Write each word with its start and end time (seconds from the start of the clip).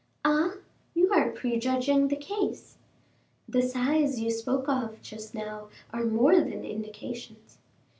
"Ah! 0.25 0.55
you 0.95 1.13
are 1.13 1.29
prejudging 1.29 2.07
the 2.07 2.15
case." 2.15 2.79
"The 3.47 3.61
sighs 3.61 4.19
you 4.19 4.31
spoke 4.31 4.67
of 4.67 4.99
just 5.03 5.35
now 5.35 5.67
are 5.93 6.03
more 6.05 6.35
than 6.37 6.65
indications." 6.65 7.59